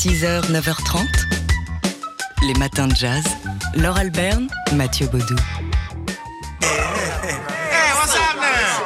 6h, 0.00 0.50
9h30. 0.50 1.06
Les 2.46 2.54
matins 2.54 2.86
de 2.86 2.94
jazz. 2.94 3.22
Laure 3.74 3.98
Alberne, 3.98 4.48
Mathieu 4.72 5.06
Baudou. 5.08 5.36
Hey? 6.62 7.36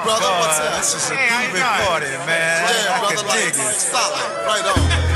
Brother, 0.03 0.27
what's 0.41 0.59
up? 0.59 0.77
This 0.77 0.95
is 0.97 1.11
a 1.11 1.15
groovy 1.15 1.87
party, 1.87 2.07
man. 2.27 2.67
Yeah, 2.67 2.99
brother, 2.99 3.15
like, 3.29 3.33
dig 3.33 3.55
it. 3.55 3.55
solid. 3.55 4.45
Right 4.45 4.67
on. 4.67 5.14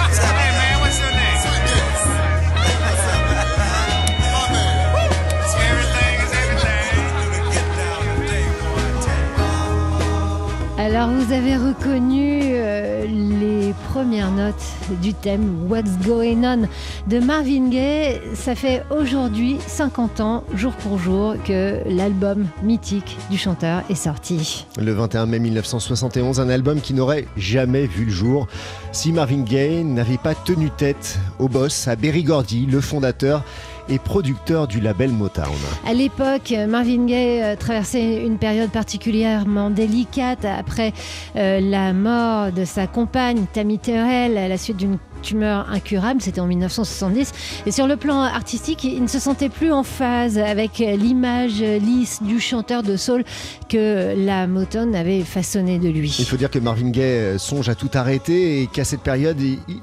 Alors 10.89 11.11
vous 11.11 11.35
avez 11.35 11.55
reconnu 11.55 12.41
euh, 12.45 13.05
les 13.05 13.75
premières 13.93 14.31
notes 14.31 14.55
du 15.03 15.13
thème 15.13 15.69
What's 15.69 15.99
Going 15.99 16.43
On 16.45 16.67
de 17.11 17.19
Marvin 17.19 17.69
Gaye. 17.69 18.19
Ça 18.33 18.55
fait 18.55 18.83
aujourd'hui 18.91 19.59
50 19.67 20.21
ans, 20.21 20.45
jour 20.55 20.73
pour 20.73 20.99
jour, 20.99 21.35
que 21.45 21.83
l'album 21.87 22.47
mythique 22.63 23.19
du 23.31 23.37
chanteur 23.37 23.83
est 23.91 23.97
sorti. 23.97 24.67
Le 24.81 24.93
21 24.93 25.27
mai 25.27 25.41
1971, 25.41 26.41
un 26.41 26.49
album 26.49 26.81
qui 26.81 26.95
n'aurait 26.95 27.27
jamais 27.37 27.87
vu 27.87 28.07
le 28.07 28.11
jour 28.11 28.47
si 28.91 29.13
Marvin 29.13 29.43
Gaye 29.43 29.85
n'avait 29.85 30.17
pas 30.17 30.35
tenu 30.35 30.71
tête 30.71 31.19
au 31.39 31.51
boss, 31.51 31.87
à 31.87 31.97
Berry 31.97 32.23
Gordy, 32.23 32.65
le 32.65 32.81
fondateur 32.81 33.45
et 33.89 33.99
producteur 33.99 34.69
du 34.69 34.81
label 34.81 35.11
Motown. 35.11 35.55
À 35.87 35.95
l'époque, 35.95 36.55
Marvin 36.69 37.07
Gaye 37.07 37.43
euh, 37.43 37.57
traversait 37.57 38.25
une 38.25 38.39
période 38.39 38.71
particulièrement 38.71 39.71
délicate 39.71 40.45
après 40.45 40.93
euh, 41.37 41.61
la 41.61 41.93
mort 41.93 42.53
de 42.53 42.65
sa 42.65 42.87
compagne 42.87 43.47
Tammy 43.53 43.79
Terrell 43.79 44.37
à 44.37 44.49
la 44.49 44.59
suite 44.59 44.77
d'une 44.77 44.99
tumeur 45.23 45.69
incurable, 45.71 46.21
c'était 46.23 46.41
en 46.41 46.47
1970. 46.47 47.33
Et 47.67 47.73
sur 47.73 47.89
le 47.89 47.97
plan 47.97 48.23
artistique, 48.23 48.85
il 48.85 49.03
ne 49.03 49.09
se 49.09 49.19
sentait 49.19 49.49
plus 49.49 49.73
en 49.73 49.83
phase 49.83 50.39
avec 50.39 50.79
l'image 50.79 51.61
lisse 51.61 52.23
du 52.23 52.39
chanteur 52.39 52.85
de 52.85 52.97
soul 52.97 53.25
que 53.69 54.15
la 54.17 54.47
Motown 54.47 54.95
avait 54.95 55.23
façonné 55.23 55.81
de 55.81 55.89
lui. 55.89 56.15
Il 56.21 56.25
faut 56.25 56.37
dire 56.37 56.51
que 56.51 56.61
Marvin 56.61 56.91
Gaye 56.91 57.37
songe 57.39 57.69
à 57.69 57.75
tout 57.75 57.91
arrêter 57.95 58.63
et 58.63 58.67
qu'à 58.69 58.85
cette 58.85 59.01
période, 59.01 59.39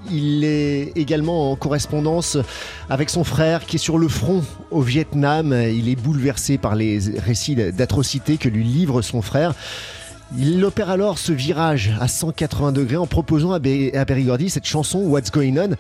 il 0.10 0.44
est 0.46 0.94
également 0.96 1.52
en 1.52 1.56
correspondance 1.58 2.38
avec 2.90 3.10
son 3.10 3.26
frère 3.26 3.66
qui 3.66 3.76
est 3.76 3.80
sur 3.80 3.95
le 3.98 4.08
front 4.08 4.44
au 4.72 4.82
Vietnam. 4.82 5.54
Il 5.74 5.90
est 5.90 5.96
bouleversé 5.96 6.58
par 6.58 6.76
les 6.76 7.00
récits 7.18 7.56
d'atrocités 7.56 8.38
que 8.38 8.50
lui 8.50 8.64
livre 8.64 9.02
son 9.02 9.22
frère. 9.22 9.54
Il 10.38 10.64
opère 10.66 10.90
alors 10.90 11.18
ce 11.20 11.32
virage 11.32 11.92
à 12.00 12.08
180 12.08 12.72
degrés 12.72 12.98
en 12.98 13.06
proposant 13.08 13.52
à 13.52 13.60
Be- 13.60 13.96
à 13.96 14.06
Berry 14.06 14.24
Gordy 14.24 14.50
cette 14.50 14.66
chanson 14.66 15.00
What's 15.00 15.32
Going 15.32 15.56
On. 15.58 15.76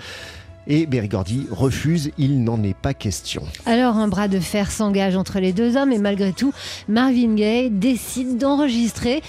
Et 0.67 0.86
Berry 0.88 1.08
Gordy 1.09 1.45
refuse, 1.52 2.11
il 2.17 2.43
n'en 2.43 2.61
est 2.63 2.75
pas 2.75 2.93
question. 2.95 3.43
Alors 3.66 3.97
un 3.97 4.08
bras 4.08 4.27
de 4.27 4.39
fer 4.39 4.71
s'engage 4.71 5.16
entre 5.16 5.39
les 5.39 5.53
deux 5.53 5.77
hommes 5.77 5.91
et 5.91 5.99
malgré 5.99 6.31
tout, 6.33 6.53
Marvin 6.88 7.36
Gaye 7.36 7.69
décide 7.69 8.38
d'enregistrer 8.38 9.21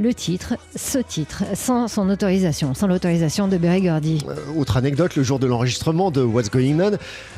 le 0.00 0.14
titre, 0.14 0.54
ce 0.74 0.96
titre, 0.98 1.44
sans 1.54 1.86
son 1.86 2.08
autorisation, 2.08 2.72
sans 2.72 2.86
l'autorisation 2.86 3.48
de 3.48 3.58
Berry 3.58 3.82
Gordy. 3.82 4.24
Euh, 4.26 4.58
Autre 4.58 4.78
anecdote, 4.78 5.14
le 5.14 5.22
jour 5.22 5.38
de 5.38 5.46
l'enregistrement 5.46 6.10
de 6.10 6.22
What's 6.22 6.50
Going 6.50 6.80
On, 6.80 6.92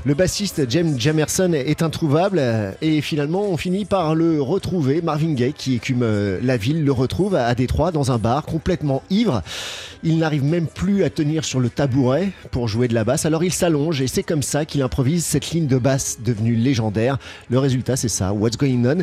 le 0.05 0.15
bassiste 0.15 0.71
James 0.71 0.95
Jamerson 0.97 1.53
est 1.55 1.83
introuvable 1.83 2.39
euh, 2.39 2.71
et 2.81 3.01
finalement 3.01 3.43
on 3.43 3.57
finit 3.57 3.85
par 3.85 4.15
le 4.15 4.41
retrouver. 4.41 5.03
Marvin 5.03 5.33
Gaye 5.33 5.53
qui 5.53 5.75
écume 5.75 6.05
euh, 6.05 6.39
la 6.41 6.57
ville 6.57 6.85
le 6.85 6.93
retrouve 6.93 7.35
à 7.35 7.53
Détroit 7.57 7.91
dans 7.91 8.13
un 8.13 8.19
bar 8.19 8.45
complètement 8.45 9.03
ivre. 9.11 9.43
Il 10.05 10.19
n'arrive 10.19 10.45
même 10.45 10.69
plus 10.69 11.03
à 11.03 11.11
tenir 11.11 11.45
sur 11.45 11.59
le 11.59 11.69
tabouret 11.69 12.31
pour 12.53 12.69
jouer 12.69 12.87
de 12.87 12.95
la 12.95 13.03
basse, 13.03 13.27
alors 13.27 13.43
il 13.43 13.53
s'allonge 13.53 14.01
et 14.01 14.07
c'est 14.07 14.23
comme 14.23 14.43
ça 14.43 14.67
qu'il 14.67 14.83
improvise 14.83 15.25
cette 15.25 15.51
ligne 15.51 15.67
de 15.67 15.79
basse 15.79 16.19
devenue 16.25 16.55
légendaire. 16.55 17.19
Le 17.51 17.59
résultat 17.59 17.97
c'est 17.97 18.09
ça, 18.09 18.33
What's 18.33 18.57
Going 18.57 18.85
On. 18.85 19.03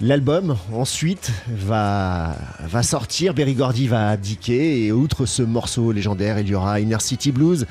L'album 0.00 0.56
ensuite 0.72 1.30
va, 1.48 2.34
sortir, 2.82 3.32
Berry 3.32 3.54
Gordy 3.54 3.86
va 3.86 4.08
abdiquer. 4.08 4.86
Et 4.86 4.92
outre 4.92 5.24
ce 5.24 5.42
morceau 5.42 5.92
légendaire, 5.92 6.40
il 6.40 6.48
y 6.48 6.54
aura 6.54 6.80
Inner 6.80 6.98
City 6.98 7.30
Blues, 7.30 7.66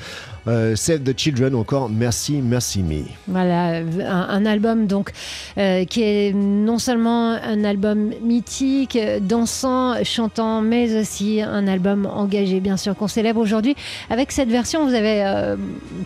euh, 0.46 0.76
Save 0.76 1.00
the 1.00 1.18
Children 1.18 1.54
encore 1.54 1.88
Merci, 1.88 2.40
Merci 2.42 2.82
Me. 2.82 3.04
Voilà, 3.28 3.80
un, 4.06 4.46
album 4.46 4.86
donc 4.86 5.12
euh, 5.58 5.84
qui 5.84 6.02
est 6.02 6.34
non 6.34 6.78
seulement 6.78 7.30
un 7.30 7.64
album 7.64 8.12
mythique, 8.22 8.98
dansant, 9.22 10.02
chantant, 10.04 10.60
mais 10.60 11.00
aussi 11.00 11.40
un 11.40 11.66
album 11.66 12.06
engagé, 12.06 12.60
bien 12.60 12.76
sûr, 12.76 12.94
qu'on 12.96 13.08
célèbre 13.08 13.40
aujourd'hui. 13.40 13.74
Avec 14.10 14.32
cette 14.32 14.48
version, 14.48 14.86
vous 14.86 14.94
avez, 14.94 15.24
euh, 15.24 15.56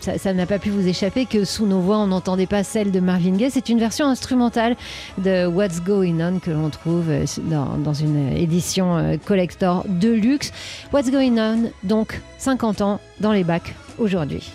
ça 0.01 0.33
n'a 0.33 0.47
pas 0.47 0.59
pu 0.59 0.71
vous 0.71 0.87
échapper 0.87 1.27
que 1.27 1.45
sous 1.45 1.67
nos 1.67 1.81
voix, 1.81 1.99
on 1.99 2.07
n'entendait 2.07 2.47
pas 2.47 2.63
celle 2.63 2.93
de 2.93 3.01
Marvin 3.01 3.37
Gaye. 3.37 3.51
C'est 3.51 3.69
une 3.69 3.81
version 3.81 4.07
instrumentale 4.07 4.77
de 5.19 5.47
What's 5.47 5.83
Going 5.83 6.21
On 6.21 6.39
que 6.39 6.51
l'on 6.51 6.71
trouve 6.71 7.07
dans, 7.51 7.77
dans 7.79 7.95
une 7.95 8.33
édition 8.37 9.19
collector 9.25 9.85
de 9.89 10.11
luxe. 10.11 10.53
What's 10.93 11.11
Going 11.11 11.39
On, 11.39 11.71
donc 11.83 12.21
50 12.39 12.81
ans 12.83 13.01
dans 13.21 13.33
les 13.33 13.45
bacs 13.45 13.75
aujourd'hui. 13.99 14.53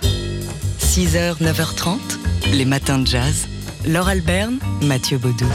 6h, 0.80 1.42
9h30. 1.42 1.98
Les 2.54 2.66
matins 2.66 3.00
de 3.00 3.08
jazz. 3.08 3.48
Laure 3.86 4.09
Alberne, 4.09 4.59
Mathieu 4.81 5.18
Baudou. 5.18 5.48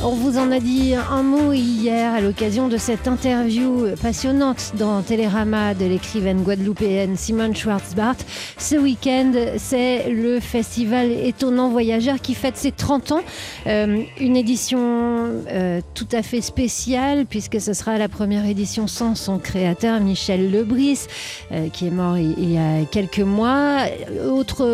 On 0.00 0.12
vous 0.12 0.38
en 0.38 0.52
a 0.52 0.60
dit 0.60 0.94
un 0.94 1.24
mot 1.24 1.52
hier 1.52 2.14
à 2.14 2.20
l'occasion 2.20 2.68
de 2.68 2.76
cette 2.76 3.08
interview 3.08 3.88
passionnante 4.00 4.74
dans 4.78 5.02
Télérama 5.02 5.74
de 5.74 5.86
l'écrivaine 5.86 6.42
guadeloupéenne 6.42 7.16
Simone 7.16 7.56
Schwarzbart. 7.56 8.14
Ce 8.58 8.76
week-end, 8.76 9.32
c'est 9.56 10.08
le 10.08 10.38
festival 10.38 11.10
Étonnant 11.10 11.70
Voyageur 11.70 12.20
qui 12.20 12.34
fête 12.34 12.56
ses 12.56 12.70
30 12.70 13.10
ans. 13.10 13.22
Euh, 13.66 14.02
une 14.20 14.36
édition 14.36 14.78
euh, 14.78 15.80
tout 15.94 16.08
à 16.12 16.22
fait 16.22 16.42
spéciale 16.42 17.26
puisque 17.26 17.60
ce 17.60 17.72
sera 17.72 17.98
la 17.98 18.08
première 18.08 18.46
édition 18.46 18.86
sans 18.86 19.16
son 19.16 19.38
créateur 19.38 19.98
Michel 19.98 20.52
Lebris 20.52 21.06
euh, 21.50 21.68
qui 21.70 21.88
est 21.88 21.90
mort 21.90 22.16
il, 22.16 22.52
y 22.52 22.56
a 22.56 22.84
quelques 22.84 23.18
mois. 23.18 23.78
Autre 24.24 24.64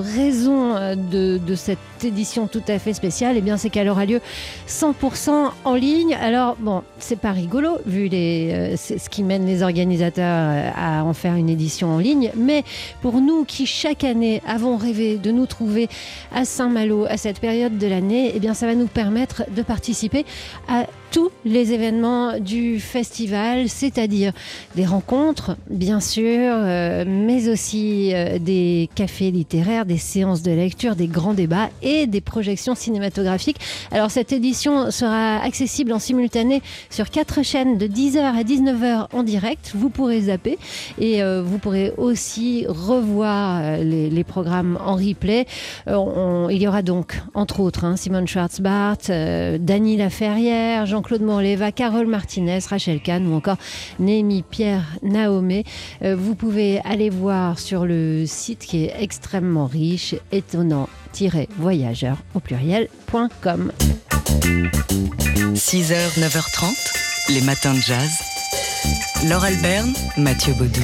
raison 0.00 0.94
de, 0.96 1.36
de 1.36 1.54
cette 1.54 1.78
édition 2.04 2.46
tout 2.46 2.62
à 2.68 2.78
fait 2.78 2.94
spéciale, 2.94 3.36
eh 3.36 3.40
bien, 3.40 3.56
c'est 3.56 3.70
qu'elle 3.70 3.88
aura 3.88 4.06
lieu 4.06 4.20
100% 4.68 5.50
en 5.64 5.74
ligne. 5.74 6.14
Alors, 6.14 6.56
bon, 6.58 6.82
c'est 6.98 7.18
pas 7.18 7.32
rigolo, 7.32 7.78
vu 7.86 8.08
euh, 8.12 8.76
ce 8.76 9.08
qui 9.08 9.22
mène 9.22 9.46
les 9.46 9.62
organisateurs 9.62 10.50
euh, 10.52 10.70
à 10.74 11.04
en 11.04 11.12
faire 11.12 11.34
une 11.34 11.48
édition 11.48 11.94
en 11.94 11.98
ligne. 11.98 12.30
Mais 12.36 12.64
pour 13.00 13.20
nous 13.20 13.44
qui, 13.44 13.66
chaque 13.66 14.04
année, 14.04 14.42
avons 14.46 14.76
rêvé 14.76 15.16
de 15.16 15.30
nous 15.30 15.46
trouver 15.46 15.88
à 16.34 16.44
Saint-Malo 16.44 17.06
à 17.08 17.16
cette 17.16 17.40
période 17.40 17.78
de 17.78 17.86
l'année, 17.86 18.32
eh 18.34 18.40
bien, 18.40 18.54
ça 18.54 18.66
va 18.66 18.74
nous 18.74 18.86
permettre 18.86 19.44
de 19.54 19.62
participer 19.62 20.24
à 20.68 20.86
tous 21.12 21.30
les 21.44 21.72
événements 21.72 22.38
du 22.38 22.80
festival, 22.80 23.68
c'est-à-dire 23.68 24.32
des 24.74 24.86
rencontres, 24.86 25.56
bien 25.68 26.00
sûr, 26.00 26.24
euh, 26.24 27.04
mais 27.06 27.50
aussi 27.50 28.12
euh, 28.14 28.38
des 28.38 28.88
cafés 28.94 29.30
littéraires, 29.30 29.84
des 29.84 29.98
séances 29.98 30.42
de 30.42 30.50
lecture, 30.50 30.96
des 30.96 31.08
grands 31.08 31.34
débats 31.34 31.68
et 31.82 32.06
des 32.06 32.22
projections 32.22 32.74
cinématographiques. 32.74 33.58
Alors 33.90 34.10
cette 34.10 34.32
édition 34.32 34.90
sera 34.90 35.36
accessible 35.36 35.92
en 35.92 35.98
simultané 35.98 36.62
sur 36.88 37.10
quatre 37.10 37.42
chaînes 37.42 37.76
de 37.76 37.86
10h 37.86 38.18
à 38.18 38.42
19h 38.42 39.08
en 39.12 39.22
direct. 39.22 39.72
Vous 39.74 39.90
pourrez 39.90 40.22
zapper 40.22 40.58
et 40.98 41.22
euh, 41.22 41.42
vous 41.44 41.58
pourrez 41.58 41.92
aussi 41.98 42.64
revoir 42.66 43.76
les, 43.78 44.24
programmes 44.24 44.78
en 44.86 44.94
replay. 44.94 45.46
Il 45.88 46.62
y 46.62 46.68
aura 46.68 46.82
donc, 46.82 47.20
entre 47.34 47.58
autres, 47.60 47.84
hein, 47.84 47.96
Simone 47.96 48.28
Schwarzbart, 48.28 48.98
Dany 49.08 49.96
Laferrière, 49.96 50.86
Jean-Claude 51.02 51.22
Morleva, 51.22 51.72
Carole 51.72 52.06
Martinez, 52.06 52.60
Rachel 52.70 53.00
Kahn 53.00 53.26
ou 53.26 53.34
encore 53.34 53.56
Némi 53.98 54.44
Pierre 54.48 54.84
Naomé. 55.02 55.64
Euh, 56.04 56.14
vous 56.14 56.36
pouvez 56.36 56.80
aller 56.84 57.10
voir 57.10 57.58
sur 57.58 57.86
le 57.86 58.24
site 58.24 58.60
qui 58.60 58.84
est 58.84 58.94
extrêmement 59.00 59.66
riche, 59.66 60.14
étonnant-voyageur 60.30 62.18
au 62.34 62.40
pluriel.com. 62.40 63.72
6h, 65.54 66.20
9h30. 66.20 67.32
Les 67.34 67.40
matins 67.40 67.74
de 67.74 67.80
jazz. 67.80 68.20
Laure 69.28 69.42
Alberne, 69.42 69.92
Mathieu 70.16 70.54
Baudou. 70.54 70.82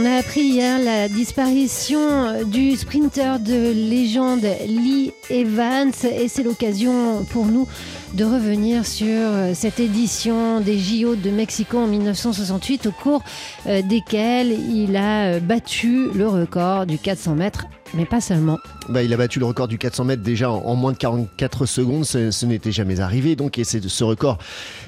On 0.00 0.06
a 0.06 0.16
appris 0.16 0.40
hier 0.40 0.78
la 0.78 1.10
disparition 1.10 2.42
du 2.44 2.74
sprinter 2.74 3.38
de 3.38 3.70
légende 3.70 4.46
Lee 4.66 5.12
Evans 5.28 5.92
et 6.04 6.26
c'est 6.26 6.42
l'occasion 6.42 7.22
pour 7.28 7.44
nous 7.44 7.68
de 8.14 8.24
revenir 8.24 8.86
sur 8.86 9.06
euh, 9.06 9.52
cette 9.52 9.78
édition 9.78 10.60
des 10.60 10.78
JO 10.78 11.16
de 11.16 11.30
Mexico 11.30 11.76
en 11.76 11.86
1968 11.86 12.86
au 12.86 12.92
cours 12.92 13.22
euh, 13.66 13.82
desquels 13.82 14.52
il 14.52 14.96
a 14.96 15.34
euh, 15.34 15.40
battu 15.40 16.08
le 16.14 16.26
record 16.28 16.86
du 16.86 16.96
400 16.96 17.34
mètres 17.34 17.66
mais 17.94 18.04
pas 18.04 18.20
seulement. 18.20 18.58
Bah, 18.88 19.02
il 19.02 19.12
a 19.12 19.16
battu 19.16 19.38
le 19.38 19.44
record 19.44 19.68
du 19.68 19.78
400 19.78 20.04
mètres 20.04 20.22
déjà 20.22 20.50
en, 20.50 20.74
moins 20.74 20.92
de 20.92 20.96
44 20.96 21.66
secondes. 21.66 22.04
Ce, 22.04 22.46
n'était 22.46 22.72
jamais 22.72 23.00
arrivé. 23.00 23.36
Donc, 23.36 23.60
ce 23.62 24.04
record 24.04 24.38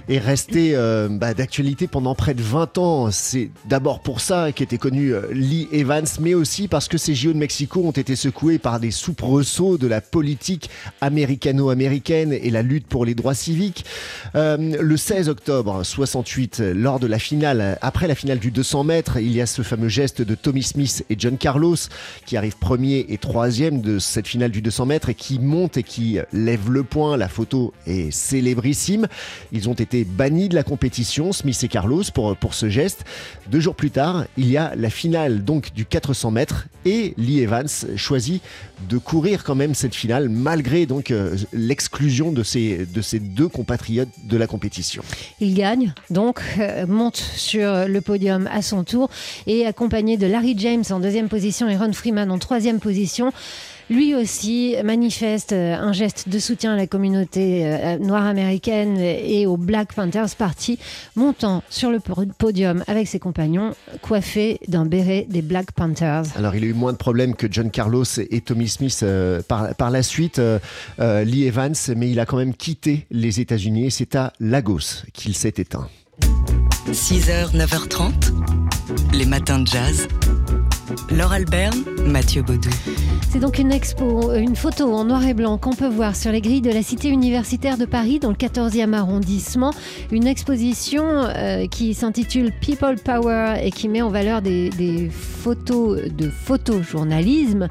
est 0.09 0.19
resté 0.19 0.73
euh, 0.75 1.09
bah, 1.11 1.35
d'actualité 1.35 1.87
pendant 1.87 2.15
près 2.15 2.35
de 2.35 2.43
20 2.43 2.79
ans. 2.79 3.11
C'est 3.11 3.51
d'abord 3.67 4.01
pour 4.01 4.21
ça 4.21 4.53
qu'était 4.53 4.79
connu 4.79 5.15
euh, 5.15 5.23
Lee 5.33 5.69
Evans, 5.73 6.07
mais 6.21 6.35
aussi 6.35 6.69
parce 6.69 6.89
que 6.89 6.99
ces 6.99 7.15
JO 7.15 7.33
de 7.33 7.39
Mexico 7.39 7.83
ont 7.85 7.93
été 7.93 8.17
secoués 8.17 8.59
par 8.59 8.81
des 8.81 8.91
soubresauts 8.91 9.79
de 9.79 9.87
la 9.87 10.01
politique 10.01 10.71
américano-américaine 11.01 12.33
et 12.33 12.51
la 12.51 12.63
lutte 12.63 12.87
pour 12.87 13.05
les 13.05 13.15
droits 13.15 13.35
civiques. 13.35 13.85
Euh, 14.35 14.57
le 14.81 14.97
16 14.97 15.29
octobre 15.29 15.85
68, 15.85 16.63
lors 16.75 17.01
de 17.01 17.07
la 17.07 17.19
finale, 17.19 17.79
après 17.83 18.07
la 18.07 18.15
finale 18.15 18.39
du 18.39 18.51
200 18.51 18.85
mètres, 18.85 19.19
il 19.19 19.33
y 19.33 19.41
a 19.41 19.47
ce 19.47 19.63
fameux 19.63 19.89
geste 19.89 20.23
de 20.23 20.35
Tommy 20.35 20.63
Smith 20.63 21.05
et 21.11 21.17
John 21.19 21.37
Carlos 21.37 21.77
qui 22.27 22.37
arrivent 22.37 22.57
premier 22.59 22.92
et 23.01 23.19
troisième 23.19 23.81
de 23.81 23.99
cette 23.99 24.27
finale 24.27 24.51
du 24.51 24.63
200 24.63 24.87
mètres 24.87 25.09
et 25.09 25.15
qui 25.15 25.39
montent 25.39 25.77
et 25.77 25.83
qui 25.83 26.19
lèvent 26.33 26.71
le 26.71 26.83
point. 26.83 27.17
La 27.17 27.29
photo 27.29 27.73
est 27.87 28.11
célébrissime. 28.11 29.07
Ils 29.53 29.69
ont 29.69 29.75
été 29.75 30.05
bannis 30.05 30.49
de 30.49 30.55
la 30.55 30.63
compétition, 30.63 31.33
Smith 31.33 31.59
et 31.63 31.69
Carlos, 31.69 32.03
pour, 32.15 32.37
pour 32.37 32.55
ce 32.55 32.69
geste. 32.69 33.05
Deux 33.51 33.61
jours 33.61 33.75
plus 33.75 33.91
tard, 33.91 34.25
il 34.37 34.51
y 34.51 34.57
a 34.57 34.75
la 34.77 34.91
finale 34.91 35.45
donc 35.45 35.73
du 35.75 35.87
400 35.87 36.31
mètres 36.31 36.69
et 36.85 37.15
Lee 37.17 37.41
Evans 37.41 37.69
choisit 37.97 38.43
de 38.89 38.99
courir 38.99 39.45
quand 39.45 39.55
même 39.55 39.75
cette 39.75 39.95
finale 39.95 40.29
malgré 40.29 40.87
donc 40.87 41.11
euh, 41.11 41.37
l'exclusion 41.53 42.33
de 42.33 42.43
ses, 42.43 42.87
de 42.87 43.01
ses 43.01 43.21
deux 43.21 43.49
compatriotes 43.49 44.09
de 44.25 44.37
la 44.37 44.47
compétition. 44.47 45.03
Il 45.41 45.55
gagne, 45.55 45.93
donc 46.11 46.41
euh, 46.59 46.87
monte 46.87 47.17
sur 47.17 47.87
le 47.87 48.01
podium 48.01 48.49
à 48.53 48.63
son 48.63 48.85
tour 48.85 49.09
et 49.47 49.67
accompagné 49.67 50.17
de 50.17 50.27
Larry 50.27 50.55
James 50.59 50.85
en 50.91 51.01
deuxième 51.01 51.29
position 51.29 51.69
et 51.69 51.77
Ron 51.77 51.93
Freeman 51.93 52.31
en 52.31 52.39
troisième 52.39 52.81
position. 52.83 53.33
Lui 53.91 54.15
aussi 54.15 54.75
manifeste 54.85 55.53
euh, 55.53 55.75
un 55.75 55.93
geste 55.93 56.29
de 56.29 56.39
soutien 56.39 56.73
à 56.75 56.77
la 56.77 56.87
communauté 56.87 57.63
euh, 57.67 57.99
noire 57.99 58.25
américaine 58.27 58.97
et 58.99 59.45
au 59.47 59.57
Black 59.59 59.93
Panthers 59.93 60.35
Party, 60.39 60.79
montant 61.15 61.63
sur 61.69 61.91
le 61.91 62.01
po- 62.01 62.25
podium 62.39 62.85
avec 62.87 63.07
ses 63.09 63.19
compagnons, 63.19 63.75
coiffé 64.01 64.61
d'un 64.69 64.87
béret 64.87 65.27
des 65.29 65.43
Black 65.43 65.73
Panthers. 65.73 66.23
Alors, 66.37 66.55
il 66.55 66.65
a 66.65 66.69
eu 66.69 66.73
moins 66.73 66.93
de 66.93 66.97
problèmes 66.97 67.35
que 67.35 67.47
John 67.51 67.71
Carlos 67.71 68.05
et 68.31 68.41
Tommy 68.41 68.69
Smith 68.69 69.01
euh, 69.03 69.43
par, 69.47 69.75
par 69.75 69.91
la 69.91 70.03
suite, 70.03 70.39
euh, 70.39 70.59
euh, 71.01 71.25
Lee 71.25 71.45
Evans, 71.45 71.75
mais 71.97 72.09
il 72.11 72.19
a 72.21 72.25
quand 72.25 72.39
même 72.39 72.55
quitté 72.55 73.07
les 73.11 73.41
États-Unis 73.41 73.87
et 73.87 73.91
c'est 73.91 74.15
à 74.17 74.33
Lagos 74.41 75.03
qu'il 75.13 75.35
s'est 75.37 75.55
éteint. 75.59 75.89
6h, 76.91 77.55
9h30, 77.57 78.13
les 79.13 79.27
matins 79.27 79.59
de 79.59 79.67
jazz. 79.67 80.09
Laure 81.13 81.33
Alberne, 81.33 81.85
Mathieu 82.07 82.43
Baudou. 82.43 82.71
C'est 83.33 83.41
donc 83.41 83.59
une 83.59 83.73
expo, 83.73 84.35
une 84.35 84.57
photo 84.57 84.93
en 84.93 85.05
noir 85.05 85.25
et 85.25 85.33
blanc 85.33 85.57
qu'on 85.57 85.73
peut 85.73 85.89
voir 85.89 86.15
sur 86.17 86.31
les 86.31 86.43
grilles 86.43 86.61
de 86.61 86.71
la 86.71 86.83
cité 86.83 87.09
universitaire 87.09 87.79
de 87.79 87.87
Paris 87.87 88.19
dans 88.19 88.29
le 88.29 88.35
14e 88.35 88.93
arrondissement. 88.93 89.73
Une 90.11 90.27
exposition 90.27 91.07
euh, 91.07 91.67
qui 91.67 91.95
s'intitule 91.95 92.53
People 92.61 92.97
Power 93.03 93.55
et 93.63 93.71
qui 93.71 93.89
met 93.89 94.03
en 94.03 94.11
valeur 94.11 94.43
des, 94.43 94.71
photos 95.11 96.13
de 96.13 96.29
photojournalisme 96.29 97.69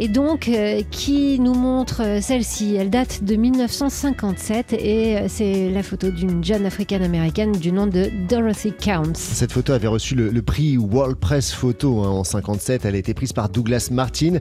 et 0.00 0.08
donc 0.08 0.48
euh, 0.48 0.82
qui 0.90 1.38
nous 1.38 1.54
montre 1.54 2.02
euh, 2.02 2.20
celle-ci. 2.20 2.74
Elle 2.74 2.90
date 2.90 3.22
de 3.22 3.36
1957 3.36 4.72
et 4.72 5.18
c'est 5.28 5.70
la 5.70 5.84
photo 5.84 6.10
d'une 6.10 6.42
jeune 6.42 6.66
africaine-américaine 6.66 7.52
du 7.52 7.70
nom 7.70 7.86
de 7.86 8.10
Dorothy 8.28 8.72
Counts. 8.72 9.14
Cette 9.14 9.52
photo 9.52 9.74
avait 9.74 9.86
reçu 9.86 10.16
le, 10.16 10.42
prix 10.42 10.76
World 10.76 11.16
Press 11.18 11.52
Photo 11.52 12.02
hein, 12.02 12.08
en 12.08 12.24
57. 12.24 12.84
Elle 12.84 12.96
a 12.96 12.98
été 12.98 13.14
prise 13.14 13.32
par 13.32 13.48
Douglas 13.48 13.90
Martin. 13.92 14.38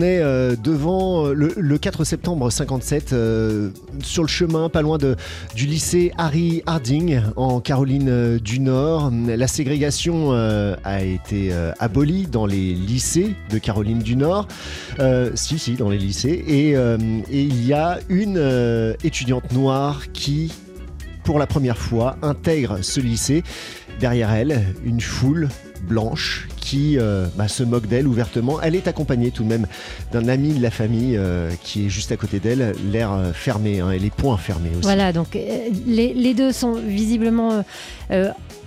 Est 0.00 0.20
euh, 0.20 0.56
devant 0.56 1.26
euh, 1.26 1.32
le, 1.32 1.52
le 1.56 1.78
4 1.78 2.04
septembre 2.04 2.50
57, 2.50 3.12
euh, 3.12 3.70
sur 4.02 4.22
le 4.22 4.28
chemin, 4.28 4.68
pas 4.68 4.82
loin 4.82 4.98
de, 4.98 5.16
du 5.54 5.66
lycée 5.66 6.12
Harry 6.18 6.62
Harding 6.66 7.20
en 7.36 7.60
Caroline 7.60 8.38
du 8.38 8.60
Nord. 8.60 9.10
La 9.26 9.46
ségrégation 9.46 10.32
a 10.32 11.02
été 11.02 11.52
abolie 11.78 12.26
dans 12.26 12.46
les 12.46 12.74
lycées 12.74 13.34
de 13.50 13.58
Caroline 13.58 14.00
du 14.00 14.16
Nord. 14.16 14.48
Si, 15.34 15.58
si, 15.58 15.74
dans 15.74 15.88
les 15.88 15.98
lycées. 15.98 16.44
Et, 16.46 16.70
et 16.72 17.42
il 17.42 17.66
y 17.66 17.72
a 17.72 17.98
une 18.08 18.94
étudiante 19.02 19.52
noire 19.52 20.12
qui 20.12 20.52
pour 21.24 21.38
la 21.38 21.46
première 21.46 21.78
fois, 21.78 22.16
intègre 22.22 22.78
ce 22.82 22.98
lycée. 22.98 23.44
Derrière 24.00 24.32
elle, 24.32 24.64
une 24.84 25.00
foule 25.00 25.48
blanche 25.82 26.48
qui 26.70 26.98
euh, 26.98 27.26
bah, 27.34 27.48
se 27.48 27.64
moque 27.64 27.88
d'elle 27.88 28.06
ouvertement. 28.06 28.60
Elle 28.62 28.76
est 28.76 28.86
accompagnée 28.86 29.32
tout 29.32 29.42
de 29.42 29.48
même 29.48 29.66
d'un 30.12 30.28
ami 30.28 30.52
de 30.52 30.62
la 30.62 30.70
famille 30.70 31.16
euh, 31.16 31.50
qui 31.64 31.86
est 31.86 31.88
juste 31.88 32.12
à 32.12 32.16
côté 32.16 32.38
d'elle, 32.38 32.74
l'air 32.92 33.10
euh, 33.10 33.32
fermé 33.32 33.80
hein, 33.80 33.90
et 33.90 33.98
les 33.98 34.10
poings 34.10 34.36
fermés 34.36 34.70
aussi. 34.70 34.82
Voilà, 34.82 35.12
donc 35.12 35.34
les, 35.34 36.34
deux 36.34 36.52
sont 36.52 36.74
visiblement 36.74 37.64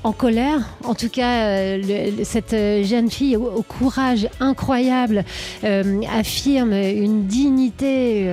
en 0.03 0.11
colère. 0.11 0.59
En 0.83 0.95
tout 0.95 1.07
cas, 1.07 1.77
cette 2.25 2.51
jeune 2.51 3.09
fille 3.09 3.37
au, 3.37 3.61
courage 3.61 4.27
incroyable 4.41 5.23
affirme 5.63 6.73
une 6.73 7.25
dignité 7.25 8.29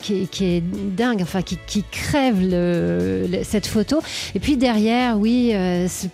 qui, 0.00 0.28
est- 0.40 0.62
dingue, 0.96 1.20
enfin 1.20 1.42
qui, 1.42 1.84
crève 1.90 2.40
cette 3.42 3.66
photo. 3.66 4.00
Et 4.34 4.40
puis 4.40 4.56
derrière, 4.56 5.18
oui, 5.18 5.52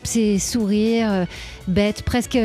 ces 0.02 0.40
sourires 0.40 1.26
bêtes, 1.68 2.02
presque 2.02 2.38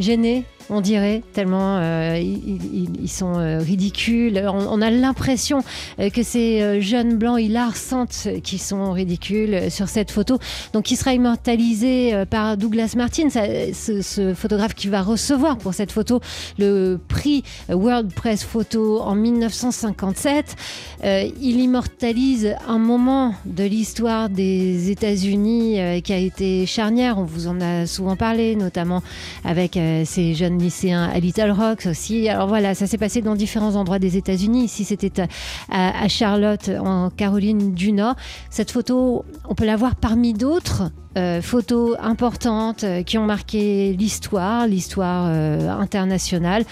gênés. 0.00 0.44
On 0.72 0.80
dirait 0.80 1.22
tellement 1.32 1.78
euh, 1.78 2.16
ils, 2.16 3.08
sont 3.08 3.38
euh, 3.38 3.58
ridicules. 3.58 4.40
On, 4.46 4.80
a 4.80 4.90
l'impression 4.90 5.64
euh, 5.98 6.10
que 6.10 6.22
ces 6.22 6.80
jeunes 6.80 7.16
blancs 7.16 7.40
hilarantes 7.40 8.28
qui 8.44 8.58
sont 8.58 8.92
ridicules 8.92 9.70
sur 9.70 9.88
cette 9.88 10.12
photo. 10.12 10.38
Donc, 10.72 10.84
qui 10.84 10.96
sera 10.96 11.12
immortalisé 11.12 12.24
par 12.30 12.56
Douglas 12.56 12.94
Martin, 12.96 13.28
ce, 13.30 14.34
photographe 14.34 14.74
qui 14.74 14.88
va 14.88 15.02
recevoir 15.02 15.58
pour 15.58 15.74
cette 15.74 15.92
photo 15.92 16.20
le 16.58 16.98
prix 17.08 17.42
World 17.68 18.12
Press 18.12 18.44
Photo 18.44 19.00
en 19.00 19.14
1957. 19.14 20.56
Euh, 21.04 21.28
il 21.40 21.60
immortalise 21.60 22.54
un 22.68 22.78
moment 22.78 23.34
de 23.44 23.64
l'histoire 23.64 24.28
des 24.28 24.90
États-Unis 24.90 26.02
qui 26.02 26.12
a 26.12 26.18
été 26.18 26.66
charnière. 26.66 27.18
On 27.18 27.24
vous 27.24 27.48
en 27.48 27.60
a 27.60 27.86
souvent 27.86 28.16
parlé, 28.16 28.54
notamment 28.54 29.02
avec 29.44 29.78
ces 30.04 30.34
jeunes 30.34 30.59
lycéens 30.60 31.04
à 31.12 31.18
Little 31.18 31.50
Rock 31.50 31.86
aussi. 31.90 32.28
Alors 32.28 32.46
voilà, 32.48 32.74
ça 32.74 32.86
s'est 32.86 32.98
passé 32.98 33.22
dans 33.22 33.34
différents 33.34 33.74
endroits 33.76 33.98
des 33.98 34.16
États-Unis. 34.16 34.64
Ici, 34.64 34.84
c'était 34.84 35.20
à, 35.20 35.26
à- 35.70 36.04
à 36.04 36.08
Charlotte, 36.08 36.70
en 36.80 37.10
Caroline 37.10 37.74
du 37.74 37.92
Nord. 37.92 38.14
Cette 38.50 38.70
photo, 38.70 39.24
on 39.48 39.54
peut 39.54 39.66
la 39.66 39.76
voir 39.76 39.94
parmi 39.96 40.32
d'autres. 40.32 40.90
euh, 41.18 41.42
photos 41.42 41.96
importantes 42.00 42.84
euh, 42.84 43.02
qui 43.02 43.18
ont 43.18 43.26
marqué 43.26 43.92
l'histoire, 43.98 44.68
l'histoire 44.68 45.26
euh, 45.28 45.68
internationale. 45.68 46.64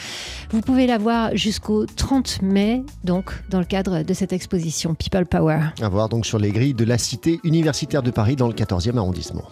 Vous 0.52 0.60
pouvez 0.60 0.86
la 0.86 0.96
voir 0.96 1.30
jusqu'au 1.36 1.86
30 1.86 2.42
mai, 2.42 2.84
donc 3.02 3.32
dans 3.50 3.58
le 3.58 3.64
cadre 3.64 4.04
de 4.04 4.14
cette 4.14 4.32
exposition 4.32 4.94
People 4.94 5.26
Power. 5.26 5.58
À 5.82 5.88
voir 5.88 6.08
donc 6.08 6.24
sur 6.24 6.38
les 6.38 6.52
grilles 6.52 6.74
de 6.74 6.84
la 6.84 6.98
cité 6.98 7.40
universitaire 7.42 8.04
de 8.04 8.12
Paris 8.12 8.36
dans 8.36 8.46
le 8.46 8.54
14e 8.54 8.96
arrondissement. 8.96 9.42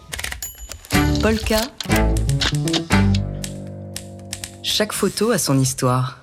Polka. 1.21 1.59
Chaque 4.69 4.91
photo 4.91 5.31
a 5.31 5.37
son 5.37 5.57
histoire. 5.57 6.19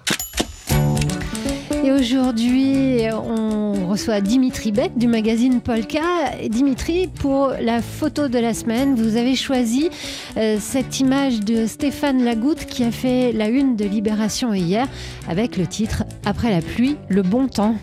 Et 1.83 1.91
aujourd'hui, 1.91 2.99
on 3.11 3.89
reçoit 3.89 4.21
Dimitri 4.21 4.71
Beck 4.71 4.99
du 4.99 5.09
magazine 5.09 5.63
Polka. 5.63 6.37
Et 6.39 6.51
Dimitri, 6.51 7.09
pour 7.09 7.55
la 7.59 7.81
photo 7.81 8.29
de 8.29 8.39
la 8.39 8.53
semaine, 8.53 8.97
vous 8.97 9.17
avez 9.17 9.35
choisi 9.35 9.89
euh, 10.37 10.59
cette 10.61 11.01
image 11.01 11.41
de 11.41 11.65
Stéphane 11.65 12.23
Lagoutte 12.23 12.67
qui 12.67 12.85
a 12.85 12.91
fait 12.91 13.33
la 13.33 13.49
une 13.49 13.77
de 13.77 13.87
Libération 13.87 14.53
hier 14.53 14.87
avec 15.27 15.57
le 15.57 15.67
titre 15.67 16.05
Après 16.27 16.51
la 16.51 16.61
pluie, 16.61 16.99
le 17.09 17.23
bon 17.23 17.49
temps. 17.49 17.77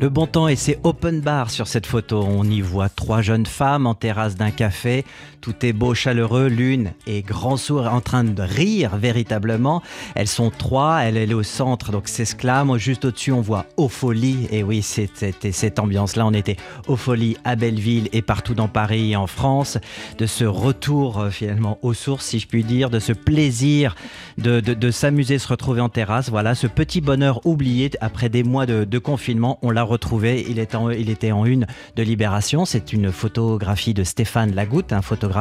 Le 0.00 0.08
bon 0.08 0.26
temps 0.26 0.48
et 0.48 0.56
c'est 0.56 0.80
open 0.84 1.20
bar 1.20 1.50
sur 1.50 1.68
cette 1.68 1.86
photo. 1.86 2.24
On 2.26 2.44
y 2.44 2.60
voit 2.60 2.88
trois 2.88 3.20
jeunes 3.20 3.46
femmes 3.46 3.86
en 3.86 3.94
terrasse 3.94 4.36
d'un 4.36 4.50
café. 4.50 5.04
Tout 5.42 5.66
est 5.66 5.72
beau, 5.72 5.92
chaleureux. 5.92 6.46
L'une 6.46 6.92
est 7.08 7.20
grand 7.26 7.56
sourd 7.56 7.88
en 7.88 8.00
train 8.00 8.22
de 8.22 8.40
rire 8.42 8.96
véritablement. 8.96 9.82
Elles 10.14 10.28
sont 10.28 10.52
trois. 10.56 11.00
Elle, 11.00 11.16
est 11.16 11.34
au 11.34 11.42
centre, 11.42 11.90
donc 11.90 12.06
s'exclame. 12.06 12.78
Juste 12.78 13.04
au-dessus, 13.04 13.32
on 13.32 13.40
voit 13.40 13.66
Opholie. 13.76 14.46
Et 14.52 14.62
oui, 14.62 14.82
c'était 14.82 15.50
cette 15.50 15.80
ambiance-là. 15.80 16.24
On 16.24 16.32
était 16.32 16.56
aux 16.86 16.94
Folies 16.94 17.36
à 17.42 17.56
Belleville 17.56 18.08
et 18.12 18.22
partout 18.22 18.54
dans 18.54 18.68
Paris 18.68 19.10
et 19.10 19.16
en 19.16 19.26
France. 19.26 19.78
De 20.16 20.26
ce 20.26 20.44
retour 20.44 21.18
euh, 21.18 21.30
finalement 21.30 21.80
aux 21.82 21.92
sources, 21.92 22.26
si 22.26 22.38
je 22.38 22.46
puis 22.46 22.62
dire, 22.62 22.88
de 22.88 23.00
ce 23.00 23.12
plaisir 23.12 23.96
de, 24.38 24.60
de- 24.60 24.90
s'amuser, 24.92 25.40
se 25.40 25.48
retrouver 25.48 25.80
en 25.80 25.88
terrasse. 25.88 26.30
Voilà, 26.30 26.54
ce 26.54 26.68
petit 26.68 27.00
bonheur 27.00 27.44
oublié 27.44 27.90
après 28.00 28.28
des 28.28 28.44
mois 28.44 28.64
de, 28.66 28.98
confinement. 28.98 29.58
On 29.62 29.70
l'a 29.70 29.82
l'a 29.82 29.82
retrouvé. 29.82 30.46
Il, 30.48 30.60
est 30.60 30.76
en- 30.76 30.90
il 30.90 31.10
était 31.10 31.32
en 31.32 31.44
une 31.46 31.66
de 31.96 32.02
Libération. 32.04 32.64
C'est 32.64 32.92
une 32.92 33.10
photographie 33.10 33.92
de 33.92 34.04
Stéphane 34.04 34.54
Lagoutte, 34.54 34.92
un 34.92 35.02
photographe 35.02 35.31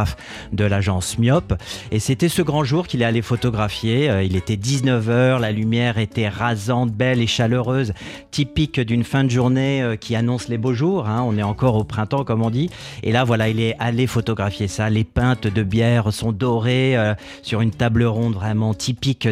de 0.51 0.63
l'agence 0.63 1.17
Myope. 1.17 1.53
Et 1.91 1.99
c'était 1.99 2.29
ce 2.29 2.41
grand 2.41 2.63
jour 2.63 2.87
qu'il 2.87 3.01
est 3.01 3.05
allé 3.05 3.21
photographier. 3.21 4.09
Euh, 4.09 4.23
il 4.23 4.35
était 4.35 4.55
19h, 4.55 5.39
la 5.39 5.51
lumière 5.51 5.97
était 5.97 6.29
rasante, 6.29 6.91
belle 6.91 7.21
et 7.21 7.27
chaleureuse, 7.27 7.93
typique 8.31 8.79
d'une 8.79 9.03
fin 9.03 9.23
de 9.23 9.29
journée 9.29 9.81
euh, 9.81 9.95
qui 9.95 10.15
annonce 10.15 10.47
les 10.47 10.57
beaux 10.57 10.73
jours. 10.73 11.07
hein. 11.07 11.23
On 11.25 11.37
est 11.37 11.43
encore 11.43 11.75
au 11.75 11.83
printemps, 11.83 12.23
comme 12.23 12.41
on 12.41 12.49
dit. 12.49 12.69
Et 13.03 13.11
là, 13.11 13.23
voilà, 13.23 13.49
il 13.49 13.59
est 13.59 13.75
allé 13.79 14.07
photographier 14.07 14.67
ça. 14.67 14.89
Les 14.89 15.03
pintes 15.03 15.47
de 15.47 15.63
bière 15.63 16.13
sont 16.13 16.31
dorées 16.31 16.97
euh, 16.97 17.13
sur 17.41 17.61
une 17.61 17.71
table 17.71 18.03
ronde 18.03 18.35
vraiment 18.35 18.73
typique 18.73 19.27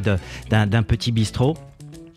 d'un 0.50 0.84
petit 0.84 1.12
bistrot. 1.12 1.56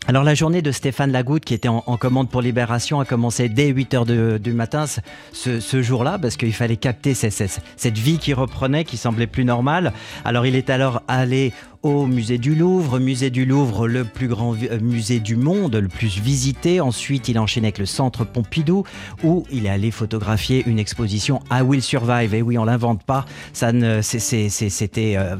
Alors 0.05 0.25
la 0.25 0.35
journée 0.35 0.61
de 0.61 0.71
Stéphane 0.73 1.13
Lagoutte 1.13 1.45
qui 1.45 1.53
était 1.53 1.69
en, 1.69 1.81
commande 1.97 2.29
pour 2.29 2.41
Libération 2.41 2.99
a 2.99 3.05
commencé 3.05 3.47
dès 3.47 3.71
8h 3.71 4.37
du 4.39 4.51
matin 4.51 4.85
ce- 5.31 5.81
jour-là 5.81 6.19
parce 6.21 6.35
qu'il 6.35 6.53
fallait 6.53 6.75
capter 6.75 7.13
cette 7.13 7.97
vie 7.97 8.17
qui 8.17 8.33
reprenait, 8.33 8.83
qui 8.83 8.97
semblait 8.97 9.27
plus 9.27 9.45
normale. 9.45 9.93
Alors 10.25 10.45
il 10.45 10.55
est 10.57 10.69
alors 10.69 11.01
allé 11.07 11.53
au 11.83 12.07
musée 12.07 12.37
du 12.37 12.55
Louvre, 12.55 12.97
musée 12.97 13.29
du 13.29 13.45
Louvre, 13.45 13.89
le 13.89 14.05
plus 14.05 14.29
grand 14.29 14.55
euh, 14.55 14.79
musée 14.79 15.19
du 15.19 15.35
monde, 15.35 15.75
le 15.75 15.89
plus 15.89 16.17
visité. 16.17 16.79
Ensuite, 16.79 17.27
il 17.27 17.37
enchaînait 17.37 17.67
avec 17.67 17.77
le 17.77 17.85
centre 17.85 18.23
Pompidou, 18.23 18.85
où 19.21 19.45
il 19.51 19.65
est 19.65 19.69
allé 19.69 19.91
photographier 19.91 20.63
une 20.65 20.79
exposition 20.79 21.41
I 21.51 21.61
Will 21.61 21.81
Survive. 21.81 22.33
Et 22.33 22.41
oui, 22.41 22.57
on 22.57 22.63
l'invente 22.63 23.03
pas. 23.03 23.25
Ça 23.51 23.73
ne, 23.73 24.01
c'était 24.01 25.15
euh, 25.17 25.35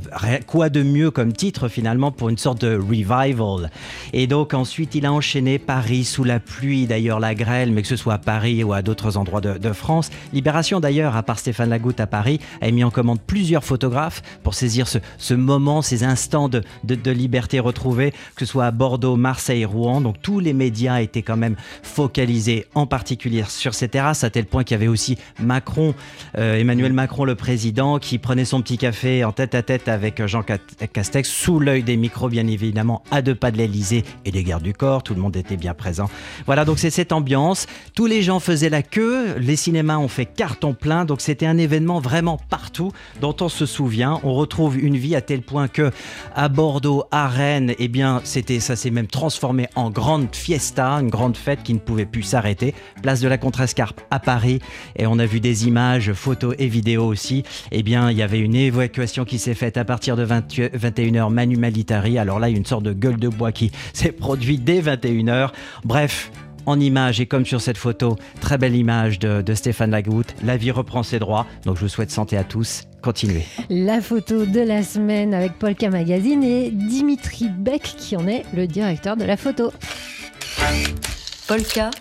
quoi 0.45 0.67
de 0.67 0.83
mieux 0.83 1.12
comme 1.12 1.31
titre 1.31 1.69
finalement 1.69 2.12
pour 2.12 2.27
une 2.27 2.38
sorte 2.38 2.59
de 2.59 2.75
revival. 2.75 3.71
Et 4.12 4.27
donc 4.27 4.53
ensuite, 4.53 4.95
il 4.95 5.05
a 5.05 5.13
enchaîné 5.13 5.59
Paris 5.59 6.03
sous 6.03 6.25
la 6.25 6.41
pluie, 6.41 6.88
d'ailleurs 6.88 7.21
la 7.21 7.35
grêle, 7.35 7.71
mais 7.71 7.83
que 7.83 7.88
ce 7.88 7.95
soit 7.95 8.15
à 8.15 8.17
Paris 8.17 8.65
ou 8.65 8.73
à 8.73 8.81
d'autres 8.81 9.15
endroits 9.15 9.39
de, 9.39 9.57
de 9.57 9.71
France. 9.71 10.09
Libération 10.33 10.81
d'ailleurs, 10.81 11.15
à 11.15 11.23
part 11.23 11.39
Stéphane 11.39 11.69
Lagoutte 11.69 12.01
à 12.01 12.07
Paris, 12.07 12.41
a 12.59 12.69
mis 12.69 12.83
en 12.83 12.91
commande 12.91 13.21
plusieurs 13.25 13.63
photographes 13.63 14.21
pour 14.43 14.55
saisir 14.55 14.89
ce, 14.89 14.97
ce 15.17 15.33
moment, 15.33 15.81
ces 15.81 16.03
instants 16.03 16.32
de, 16.33 17.11
liberté 17.11 17.59
retrouvée, 17.59 18.11
que 18.35 18.45
ce 18.45 18.51
soit 18.51 18.65
à 18.65 18.71
Bordeaux, 18.71 19.15
Marseille, 19.15 19.65
Rouen. 19.65 20.01
Donc 20.01 20.15
tous 20.21 20.39
les 20.39 20.53
médias 20.53 21.01
étaient 21.01 21.21
quand 21.21 21.37
même 21.37 21.55
focalisés 21.83 22.65
en 22.75 22.87
particulier 22.87 23.43
sur 23.47 23.73
ces 23.73 23.87
terrasses, 23.87 24.23
à 24.23 24.29
tel 24.29 24.45
point 24.45 24.63
qu'il 24.63 24.75
y 24.75 24.79
avait 24.79 24.87
aussi 24.87 25.17
Macron, 25.39 25.93
euh, 26.37 26.57
Emmanuel 26.57 26.93
Macron, 26.93 27.25
le 27.25 27.35
président, 27.35 27.99
qui 27.99 28.17
prenait 28.17 28.45
son 28.45 28.61
petit 28.61 28.77
café 28.77 29.23
en 29.23 29.31
tête 29.31 29.55
à 29.55 29.61
tête 29.61 29.87
avec 29.87 30.25
Jean 30.25 30.43
Castex, 30.43 31.29
sous 31.29 31.59
l'œil 31.59 31.83
des 31.83 31.97
micros, 31.97 32.29
bien 32.29 32.47
évidemment, 32.47 33.03
à 33.11 33.21
deux 33.21 33.35
pas 33.35 33.51
de 33.51 33.57
l'Elysée 33.57 34.03
et 34.25 34.31
des 34.31 34.43
gardes 34.43 34.63
du 34.63 34.73
corps. 34.73 35.03
Tout 35.03 35.13
le 35.13 35.21
monde 35.21 35.35
était 35.35 35.57
bien 35.57 35.73
présent. 35.73 36.09
Voilà, 36.45 36.65
donc 36.65 36.79
c'est 36.79 36.89
cette 36.89 37.11
ambiance. 37.11 37.67
Tous 37.95 38.05
les 38.05 38.21
gens 38.21 38.39
faisaient 38.39 38.69
la 38.69 38.83
queue. 38.83 39.37
Les 39.37 39.55
cinémas 39.55 39.97
ont 39.97 40.07
fait 40.07 40.25
carton 40.25 40.73
plein. 40.73 41.05
Donc 41.05 41.21
c'était 41.21 41.45
un 41.45 41.57
événement 41.57 41.99
vraiment 41.99 42.39
partout 42.49 42.91
dont 43.21 43.35
on 43.41 43.49
se 43.49 43.65
souvient. 43.65 44.19
On 44.23 44.33
retrouve 44.33 44.77
une 44.77 44.97
vie 44.97 45.15
à 45.15 45.21
tel 45.21 45.41
point 45.41 45.67
que 45.67 45.91
à 46.35 46.49
Bordeaux, 46.49 47.03
à 47.11 47.27
Rennes, 47.27 47.73
eh 47.79 47.87
bien, 47.87 48.21
c'était, 48.23 48.59
ça 48.59 48.75
s'est 48.75 48.91
même 48.91 49.07
transformé 49.07 49.67
en 49.75 49.89
grande 49.89 50.35
fiesta, 50.35 50.89
une 50.93 51.09
grande 51.09 51.37
fête 51.37 51.63
qui 51.63 51.73
ne 51.73 51.79
pouvait 51.79 52.05
plus 52.05 52.23
s'arrêter. 52.23 52.73
Place 53.01 53.21
de 53.21 53.27
la 53.27 53.37
Contrescarpe 53.37 54.01
à 54.11 54.19
Paris. 54.19 54.59
Et 54.95 55.07
on 55.07 55.19
a 55.19 55.25
vu 55.25 55.39
des 55.39 55.67
images, 55.67 56.13
photos 56.13 56.55
et 56.59 56.67
vidéos 56.67 57.05
aussi. 57.05 57.43
Eh 57.71 57.83
bien, 57.83 58.11
il 58.11 58.17
y 58.17 58.21
avait 58.21 58.39
une 58.39 58.55
évacuation 58.55 59.25
qui 59.25 59.39
s'est 59.39 59.53
faite 59.53 59.77
à 59.77 59.85
partir 59.85 60.15
de 60.15 60.23
20 60.23 60.43
21h 60.43 61.31
Manu 61.31 61.57
Militari. 61.57 62.17
Alors 62.17 62.39
là, 62.39 62.49
une 62.49 62.65
sorte 62.65 62.83
de 62.83 62.93
gueule 62.93 63.17
de 63.17 63.29
bois 63.29 63.51
qui 63.51 63.71
s'est 63.93 64.11
produite 64.11 64.63
dès 64.63 64.81
21h. 64.81 65.49
Bref, 65.83 66.31
en 66.65 66.79
image 66.79 67.20
et 67.20 67.25
comme 67.25 67.46
sur 67.46 67.62
cette 67.62 67.77
photo, 67.77 68.15
très 68.41 68.58
belle 68.58 68.75
image 68.75 69.20
de, 69.20 69.41
de 69.41 69.53
Stéphane 69.53 69.91
Lagoutte. 69.91 70.36
La 70.43 70.58
vie 70.58 70.72
reprend 70.72 71.03
ses 71.03 71.20
droits. 71.20 71.46
Donc 71.65 71.77
je 71.77 71.82
vous 71.82 71.89
souhaite 71.89 72.12
santé 72.12 72.38
à 72.38 72.43
tous. 72.43 72.84
Continuez. 73.01 73.46
La 73.70 74.01
photo 74.01 74.46
de 74.46 74.62
la 74.62 74.82
semaine 74.82 75.34
avec 75.34 75.53
Polka 75.60 75.89
Magazine 75.89 76.43
et 76.43 76.72
Dimitri 76.72 77.50
Beck 77.50 77.82
qui 77.82 78.15
en 78.15 78.27
est 78.27 78.43
le 78.53 78.65
directeur 78.65 79.17
de 79.17 79.25
la 79.25 79.36
photo. 79.36 79.74
Polka. 81.48 81.91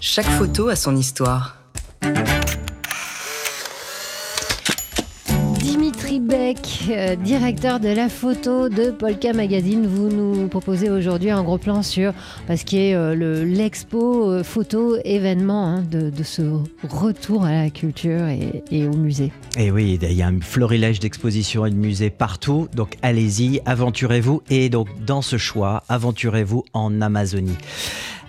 Chaque 0.00 0.26
photo 0.26 0.68
a 0.68 0.76
son 0.76 0.96
histoire. 0.96 1.56
Euh, 6.88 7.16
directeur 7.16 7.80
de 7.80 7.88
la 7.88 8.08
photo 8.08 8.68
de 8.68 8.90
Polka 8.90 9.32
Magazine, 9.32 9.86
vous 9.86 10.08
nous 10.08 10.46
proposez 10.48 10.88
aujourd'hui 10.90 11.30
un 11.30 11.42
gros 11.42 11.58
plan 11.58 11.82
sur 11.82 12.12
bah, 12.46 12.56
ce 12.56 12.64
qui 12.64 12.78
est 12.78 12.94
euh, 12.94 13.14
le- 13.14 13.44
l'expo 13.44 14.30
euh, 14.30 14.44
photo 14.44 14.96
événement 15.04 15.66
hein, 15.66 15.84
de, 15.90 16.12
ce 16.22 16.42
retour 16.88 17.44
à 17.44 17.52
la 17.52 17.70
culture 17.70 18.26
et, 18.28 18.62
et 18.70 18.86
au 18.86 18.94
musée. 18.96 19.32
Et 19.58 19.70
oui, 19.70 19.98
il 20.00 20.12
y 20.12 20.22
a 20.22 20.28
un 20.28 20.40
florilège 20.40 21.00
d'expositions 21.00 21.66
et 21.66 21.70
de 21.70 21.76
musées 21.76 22.10
partout. 22.10 22.68
Donc 22.74 22.96
allez-y, 23.02 23.60
aventurez-vous. 23.64 24.42
Et 24.50 24.68
donc 24.68 24.88
dans 25.04 25.22
ce 25.22 25.38
choix, 25.38 25.82
aventurez-vous 25.88 26.64
en 26.72 27.00
Amazonie. 27.00 27.56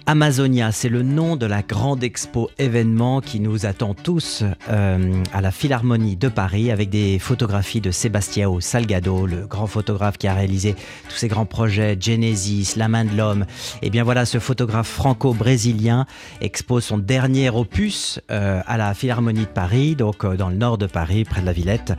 Amazonia, 0.09 0.71
c'est 0.71 0.87
le 0.87 1.01
nom 1.03 1.35
de 1.35 1.45
la 1.45 1.61
grande 1.61 2.01
expo 2.01 2.49
événement 2.57 3.19
qui 3.19 3.41
nous 3.41 3.65
attend 3.65 3.93
tous 3.93 4.41
euh, 4.69 5.21
à 5.33 5.41
la 5.41 5.51
Philharmonie 5.51 6.15
de 6.15 6.29
Paris 6.29 6.71
avec 6.71 6.89
des 6.89 7.19
photographies 7.19 7.81
de 7.81 7.91
Sebastião 7.91 8.61
Salgado, 8.61 9.27
le 9.27 9.45
grand 9.45 9.67
photographe 9.67 10.17
qui 10.17 10.29
a 10.29 10.33
réalisé 10.33 10.75
tous 11.09 11.17
ces 11.17 11.27
grands 11.27 11.45
projets, 11.45 11.97
Genesis, 11.99 12.75
La 12.77 12.87
main 12.87 13.03
de 13.03 13.17
l'homme. 13.17 13.45
Et 13.81 13.89
bien 13.89 14.05
voilà, 14.05 14.25
ce 14.25 14.39
photographe 14.39 14.87
franco-brésilien 14.87 16.05
expose 16.39 16.85
son 16.85 16.99
dernier 16.99 17.49
opus 17.49 18.21
euh, 18.31 18.61
à 18.65 18.77
la 18.77 18.93
Philharmonie 18.93 19.41
de 19.41 19.45
Paris, 19.47 19.97
donc 19.97 20.23
euh, 20.23 20.37
dans 20.37 20.47
le 20.47 20.55
nord 20.55 20.77
de 20.77 20.85
Paris, 20.87 21.25
près 21.25 21.41
de 21.41 21.45
la 21.45 21.51
Villette. 21.51 21.91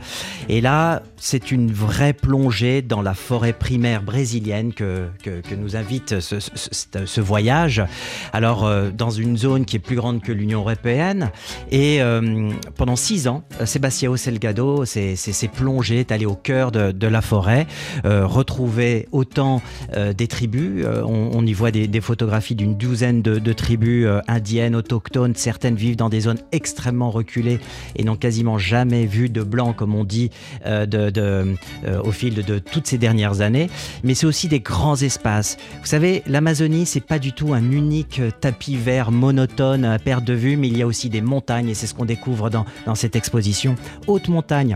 Et 0.49 0.61
là, 0.61 1.03
c'est 1.17 1.51
une 1.51 1.71
vraie 1.71 2.13
plongée 2.13 2.81
dans 2.81 3.03
la 3.03 3.13
forêt 3.13 3.53
primaire 3.53 4.01
brésilienne 4.01 4.73
que, 4.73 5.09
que, 5.21 5.41
que 5.41 5.53
nous 5.53 5.75
invite 5.75 6.19
ce- 6.21 6.39
ce 7.05 7.21
voyage. 7.21 7.83
Alors, 8.33 8.65
euh, 8.65 8.89
dans 8.95 9.09
une 9.09 9.37
zone 9.37 9.65
qui 9.65 9.75
est 9.75 9.79
plus 9.79 9.95
grande 9.95 10.21
que 10.21 10.31
l'Union 10.31 10.59
européenne. 10.59 11.31
Et 11.71 12.01
euh, 12.01 12.51
pendant 12.75 12.95
six 12.95 13.27
ans, 13.27 13.43
Sebastião 13.65 14.15
Salgado 14.17 14.85
s'est 14.85 15.15
plongé, 15.53 15.99
est 15.99 16.11
allé 16.11 16.25
au 16.25 16.35
cœur 16.35 16.71
de, 16.71 17.07
la 17.07 17.21
forêt, 17.21 17.67
euh, 18.05 18.25
retrouver 18.25 19.07
autant 19.11 19.61
des 20.15 20.27
tribus. 20.27 20.85
On, 21.05 21.45
y 21.45 21.53
voit 21.53 21.71
des, 21.71 22.01
photographies 22.01 22.55
d'une 22.55 22.75
douzaine 22.75 23.21
de, 23.21 23.53
tribus 23.53 24.07
indiennes, 24.27 24.75
autochtones. 24.75 25.35
Certaines 25.35 25.75
vivent 25.75 25.95
dans 25.95 26.09
des 26.09 26.21
zones 26.21 26.39
extrêmement 26.51 27.11
reculées 27.11 27.59
et 27.95 28.03
n'ont 28.03 28.15
quasiment 28.15 28.57
jamais 28.57 29.05
vu 29.05 29.29
de 29.29 29.43
blanc, 29.43 29.73
comme 29.73 29.95
on 29.95 30.03
dit, 30.03 30.29
au 30.65 32.11
fil 32.11 32.35
de, 32.35 32.59
toutes 32.59 32.87
ces 32.87 32.97
dernières 32.97 33.41
années. 33.41 33.69
Mais 34.03 34.13
c'est 34.13 34.27
aussi 34.27 34.47
des 34.47 34.59
grands 34.59 35.01
espaces. 35.01 35.57
Vous 35.81 35.87
savez, 35.87 36.23
l'Amazonie, 36.27 36.85
c'est 36.85 36.99
pas 36.99 37.19
du 37.19 37.33
tout 37.33 37.53
un 37.53 37.61
tapis 38.39 38.77
vert 38.77 39.11
monotone 39.11 39.85
à 39.85 39.97
perte 39.99 40.23
de 40.23 40.33
vue, 40.33 40.57
mais 40.57 40.67
il 40.67 40.77
y 40.77 40.81
a 40.81 40.87
aussi 40.87 41.09
des 41.09 41.21
montagnes 41.21 41.69
et 41.69 41.73
c'est 41.73 41.87
ce 41.87 41.93
qu'on 41.93 42.05
découvre 42.05 42.49
dans 42.49 42.95
cette 42.95 43.15
exposition. 43.15 43.75
Haute 44.07 44.27
montagne 44.27 44.75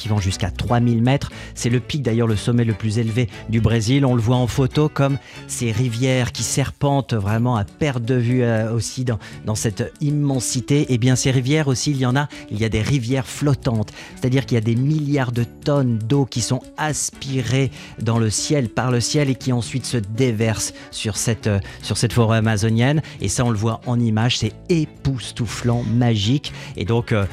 qui 0.00 0.08
vont 0.08 0.18
jusqu'à 0.18 0.50
3000 0.50 1.02
mètres. 1.02 1.30
C'est 1.54 1.68
le 1.68 1.78
pic 1.78 2.02
d'ailleurs, 2.02 2.26
le 2.26 2.36
sommet 2.36 2.64
le 2.64 2.72
plus 2.72 2.98
élevé 2.98 3.28
du 3.50 3.60
Brésil. 3.60 4.06
On 4.06 4.14
le 4.14 4.22
voit 4.22 4.36
en 4.36 4.46
photo 4.46 4.88
comme 4.88 5.18
ces 5.46 5.70
rivières 5.72 6.32
qui 6.32 6.42
serpentent 6.42 7.12
vraiment 7.12 7.56
à 7.56 7.64
perte 7.64 8.02
de 8.02 8.14
vue 8.14 8.42
euh, 8.42 8.72
aussi 8.72 9.04
dans, 9.04 9.18
cette 9.54 9.92
immensité. 10.00 10.92
Et 10.92 10.98
bien 10.98 11.16
ces 11.16 11.30
rivières 11.30 11.68
aussi, 11.68 11.90
il 11.90 11.98
y 11.98 12.06
en 12.06 12.16
a, 12.16 12.28
il 12.50 12.58
y 12.58 12.64
a 12.64 12.70
des 12.70 12.80
rivières 12.80 13.26
flottantes. 13.26 13.92
C'est-à-dire 14.16 14.46
qu'il 14.46 14.54
y 14.54 14.58
a 14.58 14.62
des 14.62 14.74
milliards 14.74 15.32
de 15.32 15.44
tonnes 15.44 15.98
d'eau 15.98 16.24
qui 16.24 16.40
sont 16.40 16.62
aspirées 16.78 17.70
dans 18.00 18.18
le 18.18 18.30
ciel, 18.30 18.70
par 18.70 18.90
le 18.90 19.00
ciel 19.00 19.28
et 19.28 19.34
qui 19.34 19.52
ensuite 19.52 19.84
se 19.84 19.98
déversent 19.98 20.72
sur 20.90 21.18
cette, 21.18 21.46
euh, 21.46 21.60
sur 21.82 21.98
cette 21.98 22.14
forêt 22.14 22.38
amazonienne. 22.38 23.02
Et 23.20 23.28
ça, 23.28 23.44
on 23.44 23.50
le 23.50 23.58
voit 23.58 23.82
en 23.86 24.00
image, 24.00 24.38
c'est 24.38 24.54
époustouflant, 24.70 25.82
magique. 25.82 26.54
Et 26.78 26.86
donc, 26.86 27.12
euh, 27.12 27.26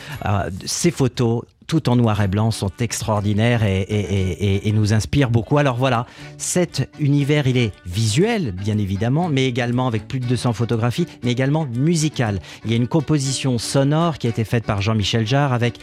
ces 0.66 0.92
photos 0.92 1.44
tout 1.68 1.90
en 1.90 1.98
noir 1.98 2.22
et 2.22 2.28
blanc 2.28 2.50
sont 2.52 2.72
extraordinaires 2.80 3.64
et, 3.64 4.72
nous 4.74 4.94
inspirent 4.94 5.30
beaucoup. 5.30 5.58
Alors 5.58 5.76
voilà, 5.76 6.06
cet 6.38 6.90
univers, 7.00 7.48
il 7.48 7.58
est 7.58 7.74
visuel, 7.86 8.52
bien 8.52 8.78
évidemment, 8.78 9.28
mais 9.28 9.46
également 9.48 9.88
avec 9.88 10.08
plus 10.08 10.20
de 10.20 10.26
200 10.26 10.54
photographies, 10.54 11.08
mais 11.24 11.32
également 11.32 11.66
musical. 11.66 12.40
Il 12.64 12.72
y 12.72 12.74
a 12.74 12.78
une 12.78 12.88
composition 12.88 13.58
sonore 13.58 14.18
qui 14.18 14.28
a 14.28 14.30
été 14.30 14.44
faite 14.44 14.66
par 14.66 14.82
Jean-Michel 14.82 15.26
Jarre 15.26 15.52
avec 15.52 15.80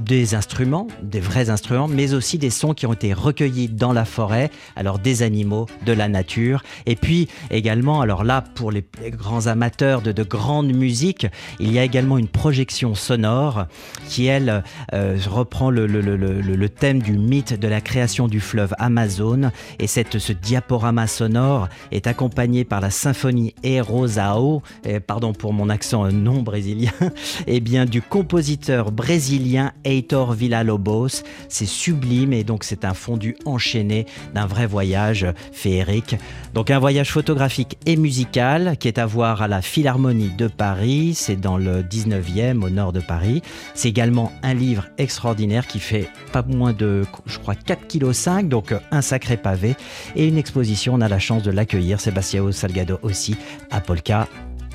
des 0.00 0.34
instruments, 0.34 0.86
des 1.02 1.20
vrais 1.20 1.50
instruments, 1.50 1.88
mais 1.88 2.14
aussi 2.14 2.38
des 2.38 2.50
sons 2.50 2.74
qui 2.74 2.86
ont 2.86 2.92
été 2.92 3.12
recueillis 3.12 3.68
dans 3.68 3.92
la 3.92 4.04
forêt, 4.04 4.50
alors 4.76 4.98
des 4.98 5.22
animaux, 5.22 5.66
de 5.84 5.92
la 5.92 6.08
nature. 6.08 6.62
Et 6.86 6.96
puis 6.96 7.28
également, 7.50 8.00
alors 8.00 8.24
là, 8.24 8.42
pour 8.54 8.70
les, 8.70 8.84
les 9.02 9.10
grands 9.10 9.46
amateurs 9.46 10.02
de, 10.02 10.12
de 10.12 10.22
grande 10.22 10.72
musique, 10.72 11.26
il 11.58 11.72
y 11.72 11.78
a 11.78 11.84
également 11.84 12.18
une 12.18 12.28
projection 12.28 12.94
sonore 12.94 13.66
qui, 14.08 14.26
elle, 14.26 14.62
euh, 14.92 15.17
reprend 15.26 15.70
le, 15.70 15.86
le- 15.86 16.68
thème 16.68 17.00
du 17.00 17.16
mythe 17.16 17.58
de 17.58 17.66
la 17.66 17.80
création 17.80 18.28
du 18.28 18.40
fleuve 18.40 18.74
Amazon. 18.78 19.50
Et 19.78 19.86
cette, 19.86 20.18
ce 20.18 20.32
diaporama 20.34 21.06
sonore 21.06 21.68
est 21.92 22.06
accompagné 22.06 22.64
par 22.64 22.80
la 22.82 22.90
symphonie 22.90 23.54
Erosao, 23.64 24.62
pardon 25.06 25.32
pour 25.32 25.52
mon 25.54 25.70
accent 25.70 26.04
euh, 26.04 26.10
non 26.10 26.42
brésilien, 26.42 26.92
et 27.46 27.60
bien 27.60 27.86
du 27.86 28.02
compositeur 28.02 28.92
brésilien 28.92 29.72
Heitor 29.84 30.34
Villa-Lobos. 30.34 31.22
C'est 31.48 31.66
sublime 31.66 32.32
et 32.32 32.44
donc 32.44 32.64
c'est 32.64 32.84
un 32.84 32.94
fondu 32.94 33.36
enchaîné 33.46 34.06
d'un 34.34 34.46
vrai 34.46 34.66
voyage 34.66 35.26
féerique. 35.52 36.16
Donc 36.54 36.70
un 36.70 36.78
voyage 36.78 37.10
photographique 37.10 37.78
et 37.86 37.96
musical 37.96 38.76
qui 38.78 38.88
est 38.88 38.98
à 38.98 39.06
voir 39.06 39.42
à 39.42 39.48
la 39.48 39.62
Philharmonie 39.62 40.30
de 40.36 40.48
Paris, 40.48 41.14
c'est 41.14 41.40
dans 41.40 41.56
le 41.56 41.82
19e 41.82 42.62
au 42.62 42.70
nord 42.70 42.92
de 42.92 43.00
Paris. 43.00 43.42
C'est 43.74 43.88
également 43.88 44.32
un 44.42 44.54
livre 44.54 44.86
extraordinaire 45.08 45.66
qui 45.66 45.80
fait 45.80 46.10
pas 46.32 46.42
moins 46.42 46.74
de, 46.74 47.06
je 47.24 47.38
crois, 47.38 47.54
4,5 47.54 48.42
kg, 48.42 48.48
donc 48.48 48.72
euh, 48.72 48.78
un 48.90 49.00
sacré 49.00 49.38
pavé. 49.38 49.74
Et 50.16 50.28
une 50.28 50.36
exposition, 50.36 50.92
on 50.92 51.00
a 51.00 51.08
la 51.08 51.18
chance 51.18 51.42
de 51.42 51.50
l'accueillir, 51.50 51.98
Sébastien 51.98 52.52
Salgado 52.52 52.98
aussi, 53.00 53.34
à 53.70 53.80
Polka, 53.80 54.28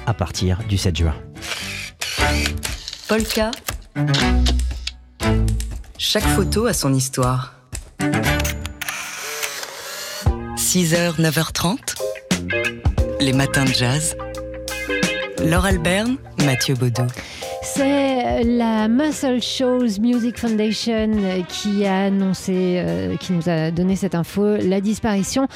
à 0.07 0.13
partir 0.15 0.57
du 0.67 0.75
7 0.75 0.97
juin. 0.97 1.13
Polka. 3.07 3.51
Chaque 5.99 6.25
photo 6.25 6.65
a 6.65 6.73
son 6.73 6.95
histoire. 6.95 7.53
6h, 10.57 11.21
9h30. 11.21 11.77
Les 13.19 13.33
matins 13.33 13.65
de 13.65 13.73
jazz. 13.73 14.17
Laure 15.45 15.65
Alberne, 15.65 16.17
Mathieu 16.43 16.73
Baudou. 16.73 17.05
C'est 17.75 18.43
la 18.43 18.87
Muscle 18.87 19.41
Shows 19.41 19.99
Music 19.99 20.37
Foundation 20.37 21.09
qui 21.49 21.85
a 21.85 22.03
annoncé, 22.03 22.75
euh, 22.77 23.15
qui 23.17 23.33
nous 23.33 23.49
a 23.49 23.71
donné 23.71 23.95
cette 23.95 24.13
info, 24.13 24.57
la 24.57 24.79
disparition 24.79 25.47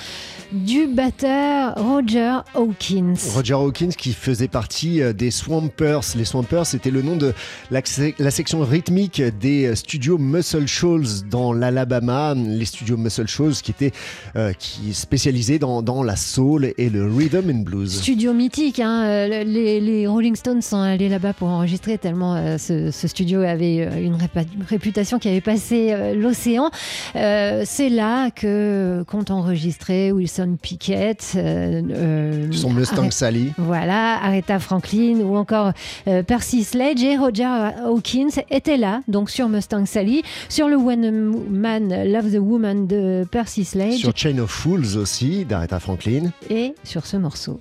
du 0.51 0.87
batteur 0.87 1.75
Roger 1.75 2.37
Hawkins. 2.55 3.13
Roger 3.35 3.53
Hawkins 3.53 3.89
qui 3.89 4.13
faisait 4.13 4.47
partie 4.47 5.01
euh, 5.01 5.13
des 5.13 5.29
Swampers. 5.29 6.01
Les 6.15 6.25
Swampers, 6.25 6.65
c'était 6.65 6.89
le 6.89 7.01
nom 7.01 7.17
de 7.17 7.33
la, 7.69 7.81
la 8.17 8.31
section 8.31 8.61
rythmique 8.61 9.21
des 9.39 9.65
euh, 9.65 9.75
studios 9.75 10.17
Muscle 10.17 10.67
Shoals 10.67 11.27
dans 11.29 11.53
l'Alabama. 11.53 12.33
Les 12.33 12.65
studios 12.65 12.97
Muscle 12.97 13.27
Shoals 13.27 13.55
qui 13.55 13.71
étaient 13.71 13.91
euh, 14.35 14.53
qui 14.53 14.93
spécialisés 14.93 15.59
dans, 15.59 15.81
dans 15.83 16.01
la 16.01 16.15
soul 16.15 16.73
et 16.77 16.89
le 16.89 17.05
rhythm 17.05 17.49
and 17.51 17.63
blues. 17.63 18.01
Studio 18.01 18.33
mythique, 18.33 18.79
hein, 18.79 19.03
euh, 19.05 19.43
les, 19.43 19.81
les 19.81 20.07
Rolling 20.07 20.35
Stones 20.35 20.61
sont 20.61 20.81
allés 20.81 21.09
là-bas 21.09 21.33
pour 21.33 21.49
enregistrer 21.49 21.93
tellement 22.07 22.35
euh, 22.35 22.57
ce, 22.57 22.89
ce 22.89 23.05
studio 23.05 23.41
avait 23.41 23.81
euh, 23.81 24.01
une 24.01 24.15
réputation 24.69 25.19
qui 25.19 25.27
avait 25.27 25.41
passé 25.41 25.89
euh, 25.91 26.13
l'océan. 26.15 26.69
C'est 27.13 27.89
là 27.89 28.31
que 28.31 29.03
qu'ont 29.07 29.25
enregistré 29.29 30.13
Wilson 30.13 30.57
Pickett, 30.61 31.21
Son 31.21 32.69
Mustang 32.71 33.11
Sally. 33.11 33.51
Voilà, 33.57 34.23
Aretha 34.23 34.59
Franklin 34.59 35.19
ou 35.19 35.35
encore 35.35 35.73
Percy 36.27 36.63
Sledge 36.63 37.03
et 37.03 37.17
Roger 37.17 37.71
Hawkins 37.85 38.41
étaient 38.49 38.77
là, 38.77 39.01
donc 39.09 39.29
sur 39.29 39.49
Mustang 39.49 39.85
Sally, 39.85 40.23
sur 40.47 40.69
le 40.69 40.77
When 40.77 41.03
a 41.03 41.11
Man 41.11 41.89
Love 42.09 42.31
the 42.31 42.39
Woman 42.39 42.87
de 42.87 43.25
Percy 43.29 43.65
Sledge 43.65 43.99
Sur 43.99 44.15
Chain 44.15 44.37
of 44.37 44.49
Fools 44.49 44.97
aussi, 44.97 45.43
d'Aretha 45.43 45.79
Franklin. 45.79 46.31
et 46.49 46.73
sur 46.83 47.05
ce 47.05 47.17
morceau. 47.17 47.59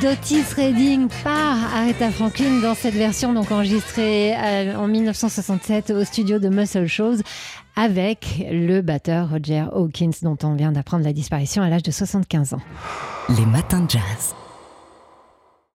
d'Otis 0.00 0.54
Redding 0.56 1.08
par 1.22 1.56
Aretha 1.74 2.10
Franklin 2.10 2.60
dans 2.62 2.74
cette 2.74 2.94
version 2.94 3.34
donc 3.34 3.50
enregistrée 3.50 4.34
euh, 4.34 4.74
en 4.74 4.86
1967 4.86 5.90
au 5.90 6.04
studio 6.04 6.38
de 6.38 6.48
Muscle 6.48 6.86
Shows 6.86 7.16
avec 7.76 8.44
le 8.50 8.80
batteur 8.80 9.30
Roger 9.30 9.66
Hawkins 9.72 10.10
dont 10.22 10.36
on 10.42 10.54
vient 10.54 10.72
d'apprendre 10.72 11.04
la 11.04 11.12
disparition 11.12 11.62
à 11.62 11.68
l'âge 11.68 11.82
de 11.82 11.90
75 11.90 12.54
ans. 12.54 12.60
Les 13.36 13.46
matins 13.46 13.82
de 13.82 13.90
jazz. 13.90 14.34